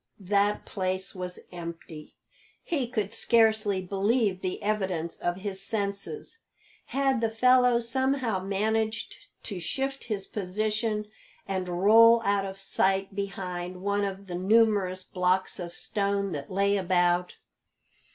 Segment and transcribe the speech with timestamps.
[0.17, 2.15] No; that place was empty!
[2.63, 6.39] He could scarcely believe the evidence of his senses.
[6.85, 11.05] Had the fellow somehow managed to shift his position,
[11.47, 16.77] and roll out of sight behind one of the numerous blocks of stone that lay
[16.77, 17.35] about?